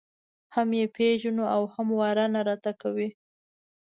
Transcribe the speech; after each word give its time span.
هم 0.55 0.69
یې 0.79 0.85
پېژنو 0.95 1.45
او 1.55 1.63
هم 1.73 1.87
واره 1.99 2.25
نه 2.33 2.41
راته 2.47 2.71
کوي. 2.81 3.09